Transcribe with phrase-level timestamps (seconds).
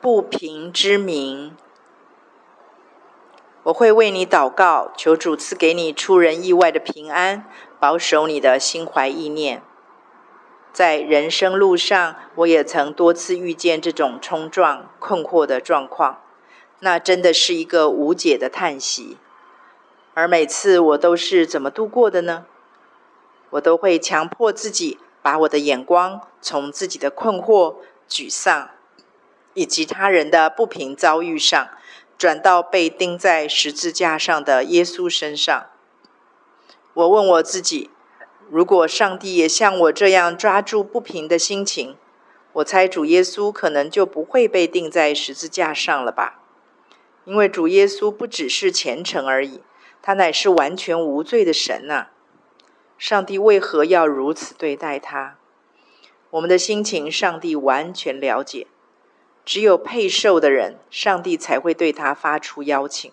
[0.00, 1.56] 不平之名。
[3.64, 7.44] 我会为你祷告，求主赐给你出人意外的平安，
[7.80, 9.62] 保守你的心怀意念。
[10.72, 16.22] 在人生路上，我也曾多次遇见这种冲撞、困惑的状况，
[16.80, 19.16] 那真的是一个无解的叹息。
[20.14, 22.46] 而每次我都是怎么度过的呢？
[23.50, 27.76] 我都会强迫自己，把我的眼光从自己的困惑、
[28.08, 28.70] 沮丧，
[29.56, 31.70] 以及他人的不平遭遇上，
[32.18, 35.66] 转到被钉在十字架上的耶稣身上。
[36.92, 37.90] 我问我自己：
[38.50, 41.96] 如果上帝也像我这样抓住不平的心情，
[42.52, 46.42] 我猜主耶稣可能就不会被钉在十字架上了吧？
[47.24, 49.62] 因为主耶稣不只是虔诚而已，
[50.02, 52.08] 他乃是完全无罪的神呐、
[52.98, 55.38] 上帝为何要如此对待他？
[56.28, 58.66] 我们的心情，上帝完全了解。
[59.46, 63.12] 只有配受的人，上帝才会对他发出邀请，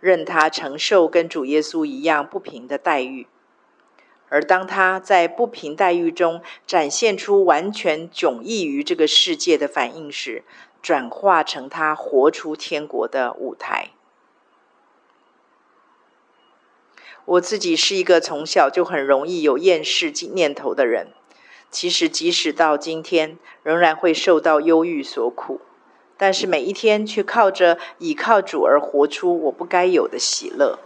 [0.00, 3.28] 任他承受跟主耶稣一样不平的待遇。
[4.30, 10.44] 而当他在不平待遇中展现出完全迥异于这个世界的反应时，
[10.80, 13.90] 转化成他活出天国的舞台。
[17.26, 21.08] 我自己是一个从小就很容易有厌世念头的人。
[21.70, 25.60] 其实，即使到今天，仍然会受到忧郁所苦，
[26.16, 30.78] 但是每一天却靠着倚靠主而活出我不该有的喜乐。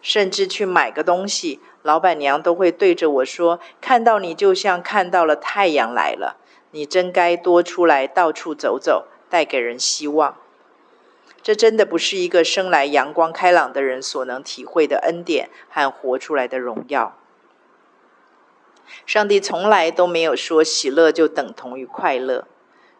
[0.00, 6.38] 甚至去买个东西，老板娘都会对着我说：“看到你就像看到了太阳来了，
[6.72, 10.36] 你真该多出来到处走走，带给人希望。”
[11.40, 17.16] 这真的不是一个生来阳光开朗的人所能体会的恩典和活出来的荣耀。
[19.06, 22.46] 上帝从来都没有说喜乐就等同于快乐，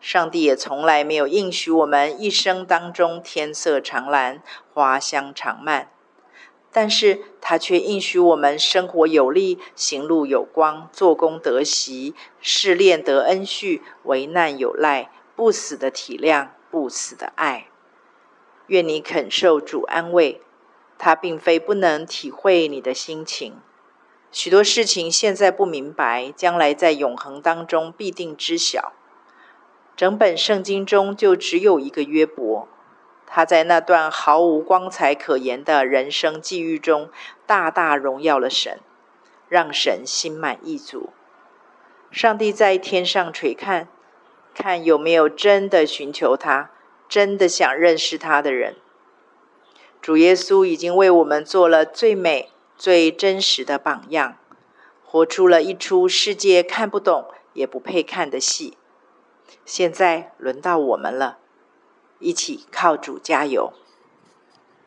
[0.00, 5.90] 上帝也从来没有应许我们一生当中天色常蓝、花香常漫，
[6.72, 17.68] 但是他却应许我们生活有力、行路有光、做工得喜、试炼得恩恤、危难有赖、不死的体谅、不死的爱。
[18.68, 20.40] 愿你肯受主安慰，
[20.96, 23.56] 他并非不能体会你的心情。
[24.32, 28.94] 许多事情现在不明白，将来在永恒当中必定知晓。
[29.94, 32.66] 整本圣经中就只有一个约伯，
[33.26, 37.10] 他在那段毫无光彩可言的人生际遇中，
[37.46, 38.80] 大大荣耀了神，
[39.50, 41.10] 让神心满意足。
[42.10, 43.88] 上帝在天上垂看，
[44.54, 46.70] 看有没有真的寻求他、
[47.06, 48.76] 真的想认识他的人。
[50.00, 52.48] 主耶稣已经为我们做了最美。
[52.82, 54.38] 最真实的榜样，
[55.04, 58.76] 活出了一出世界看不懂也不配看的戏。
[59.64, 61.38] 现在轮到我们了，
[62.18, 63.72] 一起靠主加油。